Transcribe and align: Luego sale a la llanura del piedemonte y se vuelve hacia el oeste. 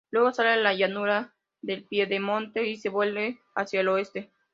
Luego 0.09 0.31
sale 0.33 0.49
a 0.49 0.55
la 0.55 0.73
llanura 0.73 1.35
del 1.61 1.83
piedemonte 1.83 2.65
y 2.67 2.75
se 2.75 2.89
vuelve 2.89 3.37
hacia 3.53 3.81
el 3.81 3.87
oeste. 3.89 4.31